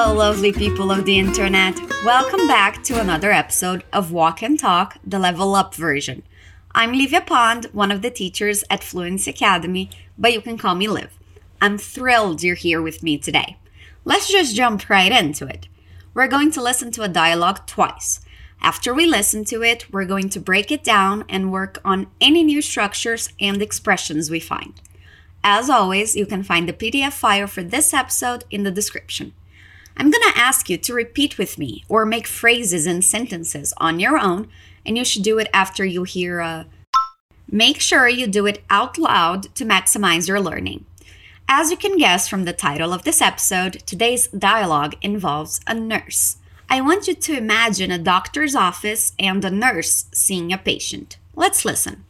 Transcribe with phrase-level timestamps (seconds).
[0.00, 1.76] Hello, lovely people of the internet.
[2.04, 6.22] Welcome back to another episode of Walk and Talk, the level up version.
[6.72, 10.86] I'm Livia Pond, one of the teachers at Fluency Academy, but you can call me
[10.86, 11.18] Liv.
[11.60, 13.56] I'm thrilled you're here with me today.
[14.04, 15.66] Let's just jump right into it.
[16.14, 18.20] We're going to listen to a dialogue twice.
[18.62, 22.44] After we listen to it, we're going to break it down and work on any
[22.44, 24.80] new structures and expressions we find.
[25.42, 29.32] As always, you can find the PDF file for this episode in the description.
[29.98, 34.16] I'm gonna ask you to repeat with me or make phrases and sentences on your
[34.16, 34.48] own,
[34.86, 36.66] and you should do it after you hear a.
[37.50, 40.84] Make sure you do it out loud to maximize your learning.
[41.48, 46.36] As you can guess from the title of this episode, today's dialogue involves a nurse.
[46.70, 51.16] I want you to imagine a doctor's office and a nurse seeing a patient.
[51.34, 52.04] Let's listen.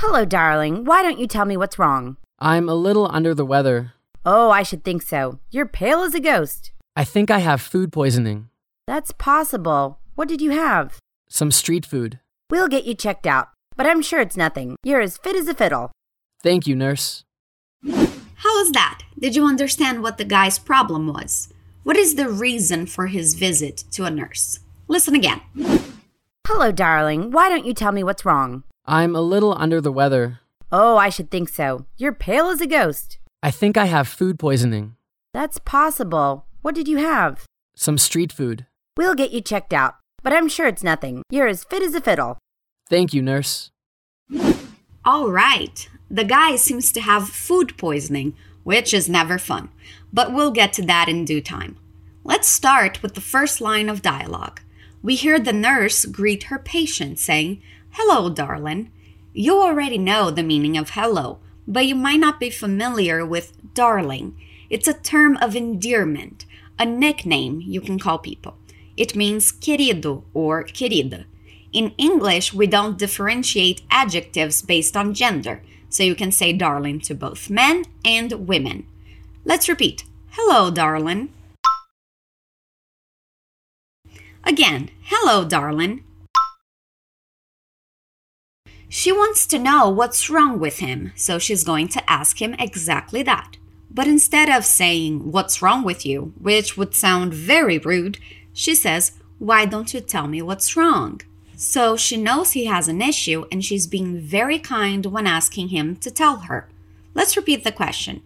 [0.00, 0.84] Hello, darling.
[0.84, 2.16] Why don't you tell me what's wrong?
[2.40, 3.92] I'm a little under the weather.
[4.26, 5.38] Oh, I should think so.
[5.50, 6.72] You're pale as a ghost.
[6.94, 8.50] I think I have food poisoning.
[8.86, 9.98] That's possible.
[10.14, 10.98] What did you have?
[11.28, 12.20] Some street food.
[12.50, 14.76] We'll get you checked out, but I'm sure it's nothing.
[14.82, 15.90] You're as fit as a fiddle.
[16.42, 17.24] Thank you, nurse.
[17.86, 19.00] How was that?
[19.18, 21.48] Did you understand what the guy's problem was?
[21.82, 24.60] What is the reason for his visit to a nurse?
[24.86, 25.40] Listen again.
[26.46, 27.30] Hello, darling.
[27.30, 28.64] Why don't you tell me what's wrong?
[28.84, 30.40] I'm a little under the weather.
[30.70, 31.86] Oh, I should think so.
[31.96, 33.18] You're pale as a ghost.
[33.42, 34.96] I think I have food poisoning.
[35.32, 36.44] That's possible.
[36.62, 37.44] What did you have?
[37.74, 38.66] Some street food.
[38.96, 41.24] We'll get you checked out, but I'm sure it's nothing.
[41.28, 42.38] You're as fit as a fiddle.
[42.88, 43.72] Thank you, nurse.
[45.04, 45.88] All right.
[46.08, 49.70] The guy seems to have food poisoning, which is never fun,
[50.12, 51.78] but we'll get to that in due time.
[52.22, 54.60] Let's start with the first line of dialogue.
[55.02, 58.92] We hear the nurse greet her patient saying, Hello, darling.
[59.32, 64.36] You already know the meaning of hello, but you might not be familiar with darling.
[64.70, 66.46] It's a term of endearment,
[66.82, 68.58] a nickname you can call people.
[68.96, 71.26] It means querido or querida.
[71.72, 77.14] In English, we don't differentiate adjectives based on gender, so you can say darling to
[77.14, 78.86] both men and women.
[79.44, 81.28] Let's repeat Hello, darling.
[84.44, 86.02] Again, hello, darling.
[88.88, 93.22] She wants to know what's wrong with him, so she's going to ask him exactly
[93.22, 93.56] that.
[93.94, 98.18] But instead of saying, What's wrong with you, which would sound very rude,
[98.54, 101.20] she says, Why don't you tell me what's wrong?
[101.56, 105.96] So she knows he has an issue and she's being very kind when asking him
[105.96, 106.68] to tell her.
[107.14, 108.22] Let's repeat the question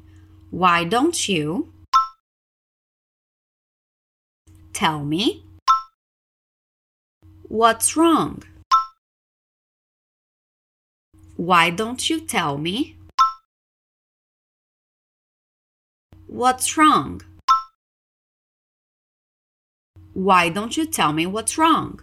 [0.51, 1.73] Why don't you
[4.73, 5.45] tell me
[7.49, 8.45] what's wrong?
[11.37, 12.97] Why don't you tell me?
[16.37, 17.23] What's wrong?
[20.13, 22.01] Why don't you tell me what's wrong?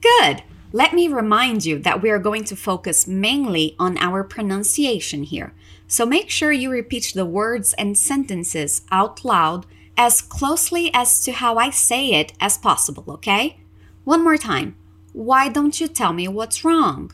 [0.00, 0.44] Good!
[0.72, 5.52] Let me remind you that we are going to focus mainly on our pronunciation here.
[5.88, 11.32] So make sure you repeat the words and sentences out loud as closely as to
[11.32, 13.58] how I say it as possible, okay?
[14.04, 14.76] One more time.
[15.12, 17.10] Why don't you tell me what's wrong?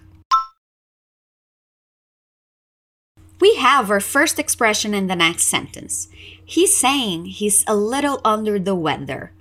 [3.66, 6.06] Have our first expression in the next sentence.
[6.44, 9.32] He's saying he's a little under the weather.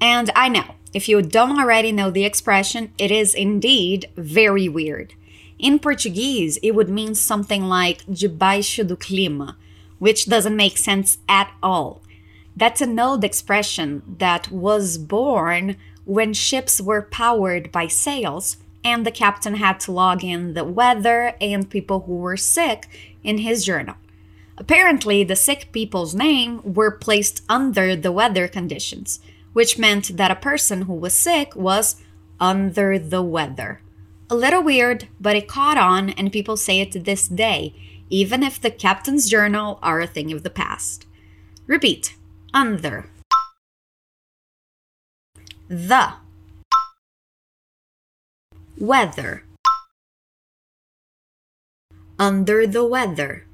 [0.00, 5.14] And I know, if you don't already know the expression, it is indeed very weird.
[5.56, 9.54] In Portuguese, it would mean something like debaixo do clima,
[10.00, 12.02] which doesn't make sense at all.
[12.56, 19.10] That's an old expression that was born when ships were powered by sails and the
[19.10, 22.88] captain had to log in the weather and people who were sick
[23.22, 23.96] in his journal.
[24.56, 29.20] Apparently, the sick people's name were placed under the weather conditions,
[29.52, 31.96] which meant that a person who was sick was
[32.38, 33.80] under the weather.
[34.28, 37.74] A little weird, but it caught on and people say it to this day,
[38.10, 41.06] even if the captain's journal are a thing of the past.
[41.66, 42.16] Repeat
[42.52, 43.06] under
[45.68, 46.14] the
[48.80, 49.44] weather.
[52.18, 53.44] Under the weather.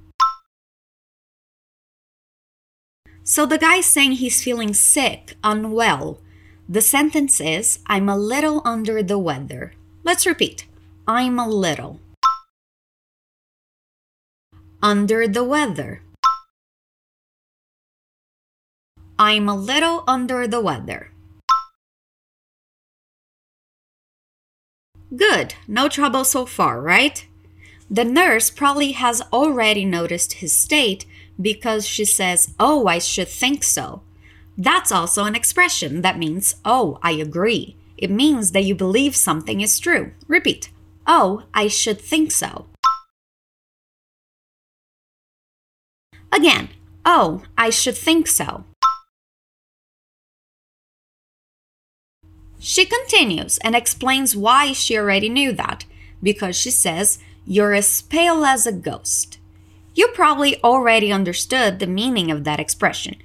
[3.25, 6.21] So the guy's saying he's feeling sick unwell.
[6.69, 9.75] The sentence is i'm a little under the weather.
[10.05, 10.67] Let's repeat.
[11.09, 11.99] I'm a little.
[14.81, 16.03] Under the weather.
[19.19, 21.11] I'm a little under the weather
[25.15, 27.27] Good, no trouble so far, right?
[27.89, 31.07] The nurse probably has already noticed his state
[31.41, 34.03] because she says, Oh, I should think so.
[34.59, 37.77] That's also an expression that means, Oh, I agree.
[37.97, 40.13] It means that you believe something is true.
[40.27, 40.71] Repeat.
[41.07, 42.67] Oh, I should think so.
[46.33, 46.71] Again.
[47.05, 48.65] Oh, I should think so.
[52.69, 55.85] She continues and explains why she already knew that,
[56.21, 59.39] because she says, You're as pale as a ghost.
[59.95, 63.19] You probably already understood the meaning of that expression.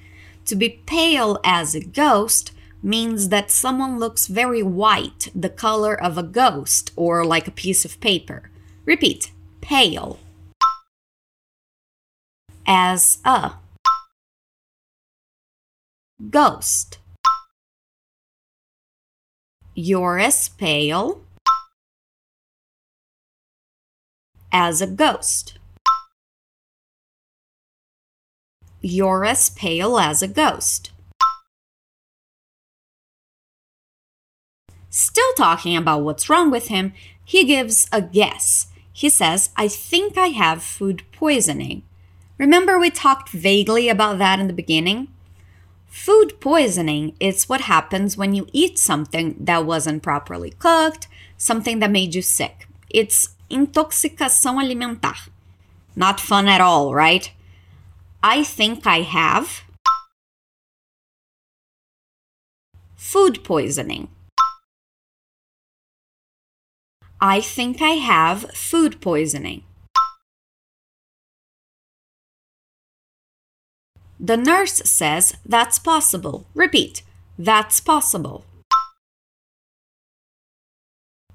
[0.46, 2.52] To be pale as a ghost
[2.84, 7.84] means that someone looks very white, the color of a ghost, or like a piece
[7.84, 8.52] of paper.
[8.86, 10.20] Repeat pale.
[12.68, 13.54] As a
[16.30, 17.00] ghost.
[19.74, 21.22] You're as pale
[24.52, 25.58] as a ghost.
[28.82, 30.92] You're as pale as a ghost.
[34.90, 36.92] Still talking about what's wrong with him,
[37.24, 38.68] he gives a guess.
[38.92, 41.84] He says, I think I have food poisoning.
[42.38, 45.08] Remember, we talked vaguely about that in the beginning?
[45.92, 51.92] Food poisoning is what happens when you eat something that wasn't properly cooked, something that
[51.92, 52.66] made you sick.
[52.90, 55.30] It's intoxicação alimentar.
[55.94, 57.30] Not fun at all, right?
[58.24, 59.64] I think I have
[62.96, 64.08] food poisoning.
[67.20, 69.64] I think I have food poisoning.
[74.24, 76.46] The nurse says that's possible.
[76.54, 77.02] Repeat,
[77.40, 78.46] that's possible.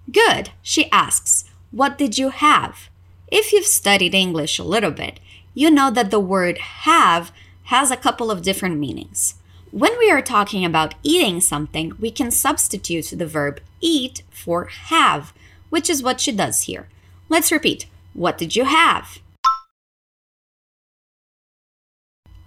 [0.08, 1.50] Good, she asks.
[1.72, 2.88] What did you have?
[3.26, 5.18] If you've studied English a little bit,
[5.52, 7.32] you know that the word have
[7.64, 9.34] has a couple of different meanings.
[9.72, 15.32] When we are talking about eating something, we can substitute the verb eat for have,
[15.70, 16.86] which is what she does here.
[17.28, 17.86] Let's repeat.
[18.14, 19.18] What did you have?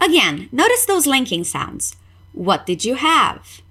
[0.02, 1.96] Again, notice those linking sounds.
[2.34, 3.62] What did you have?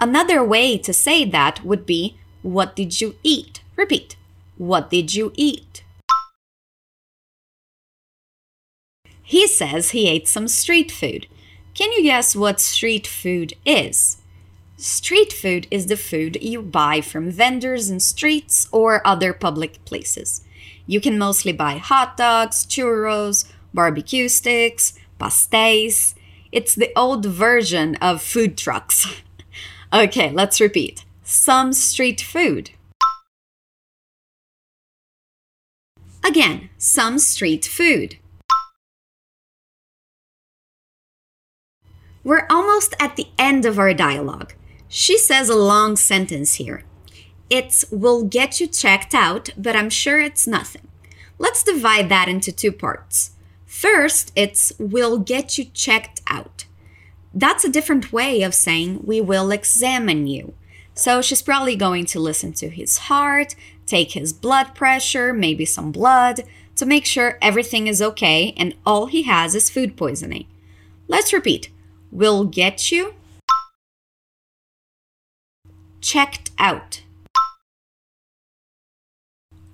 [0.00, 3.62] Another way to say that would be, What did you eat?
[3.76, 4.16] Repeat.
[4.58, 5.84] What did you eat?
[9.22, 11.26] He says he ate some street food.
[11.74, 14.18] Can you guess what street food is?
[14.84, 20.44] Street food is the food you buy from vendors in streets or other public places.
[20.86, 26.12] You can mostly buy hot dogs, churros, barbecue sticks, pastéis.
[26.52, 29.22] It's the old version of food trucks.
[29.92, 31.06] okay, let's repeat.
[31.22, 32.72] Some street food.
[36.22, 38.18] Again, some street food.
[42.22, 44.52] We're almost at the end of our dialogue.
[44.96, 46.84] She says a long sentence here.
[47.50, 50.86] It's will get you checked out, but I'm sure it's nothing.
[51.36, 53.32] Let's divide that into two parts.
[53.66, 56.66] First, it's will get you checked out.
[57.34, 60.54] That's a different way of saying we will examine you.
[60.94, 65.90] So she's probably going to listen to his heart, take his blood pressure, maybe some
[65.90, 66.44] blood,
[66.76, 70.46] to make sure everything is okay and all he has is food poisoning.
[71.08, 71.70] Let's repeat
[72.12, 73.14] We'll get you
[76.04, 77.02] checked out.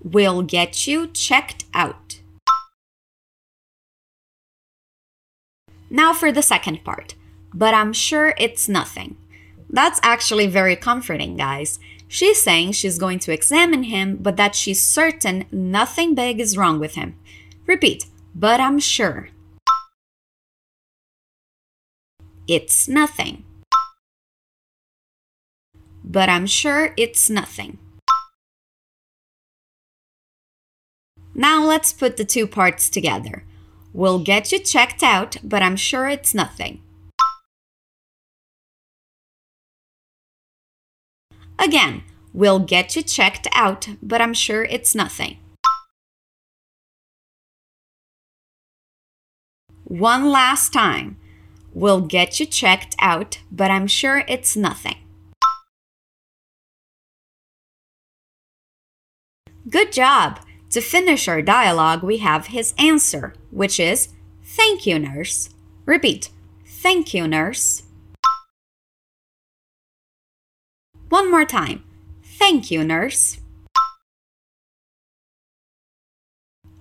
[0.02, 2.20] We'll get you checked out.
[5.90, 7.16] Now for the second part.
[7.52, 9.16] But I'm sure it's nothing.
[9.68, 11.80] That's actually very comforting, guys.
[12.06, 16.78] She's saying she's going to examine him, but that she's certain nothing big is wrong
[16.78, 17.16] with him.
[17.66, 18.06] Repeat,
[18.36, 19.30] but I'm sure.
[22.46, 23.44] It's nothing.
[26.10, 27.78] But I'm sure it's nothing.
[31.36, 33.44] Now let's put the two parts together.
[33.92, 36.82] We'll get you checked out, but I'm sure it's nothing.
[41.60, 42.02] Again,
[42.32, 45.38] we'll get you checked out, but I'm sure it's nothing.
[49.84, 51.18] One last time.
[51.72, 54.96] We'll get you checked out, but I'm sure it's nothing.
[59.70, 60.40] Good job!
[60.70, 64.08] To finish our dialogue, we have his answer, which is
[64.42, 65.50] Thank you, nurse.
[65.86, 66.30] Repeat
[66.66, 67.84] Thank you, nurse.
[71.08, 71.84] One more time.
[72.24, 73.38] Thank you, nurse.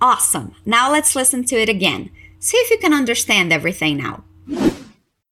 [0.02, 0.56] Awesome.
[0.66, 2.10] Now let's listen to it again.
[2.40, 4.24] See if you can understand everything now.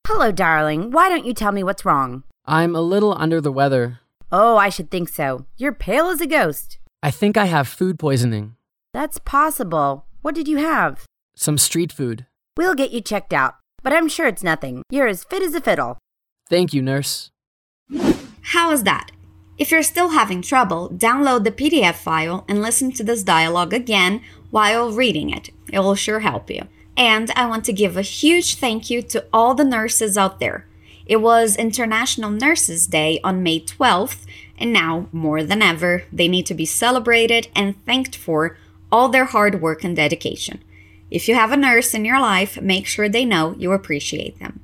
[0.06, 0.92] Hello, darling.
[0.92, 2.24] Why don't you tell me what's wrong?
[2.46, 4.00] I'm a little under the weather.
[4.32, 5.46] Oh, I should think so.
[5.58, 6.78] You're pale as a ghost.
[7.04, 8.56] I think I have food poisoning.
[8.94, 10.06] That's possible.
[10.22, 11.06] What did you have?
[11.36, 12.26] Some street food.
[12.58, 14.82] We'll get you checked out, but I'm sure it's nothing.
[14.90, 16.00] You're as fit as a fiddle.
[16.50, 17.30] Thank you, nurse.
[18.42, 19.12] How is that?
[19.58, 24.22] If you're still having trouble, download the PDF file and listen to this dialogue again
[24.50, 25.50] while reading it.
[25.72, 26.62] It will sure help you.
[26.96, 30.67] And I want to give a huge thank you to all the nurses out there.
[31.08, 34.26] It was International Nurses Day on May 12th,
[34.58, 38.58] and now, more than ever, they need to be celebrated and thanked for
[38.92, 40.62] all their hard work and dedication.
[41.10, 44.60] If you have a nurse in your life, make sure they know you appreciate them.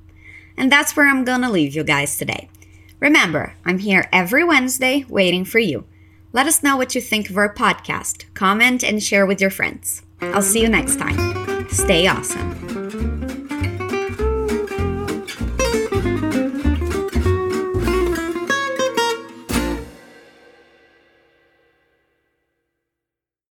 [0.57, 2.49] And that's where I'm gonna leave you guys today.
[2.99, 5.85] Remember, I'm here every Wednesday waiting for you.
[6.33, 8.25] Let us know what you think of our podcast.
[8.33, 10.01] Comment and share with your friends.
[10.21, 11.69] I'll see you next time.
[11.69, 12.62] Stay awesome.